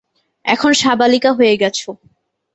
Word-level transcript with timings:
এখন 0.45 0.71
সাবালিকা 0.73 1.31
হয়ে 1.33 1.55
গেছো। 1.57 1.89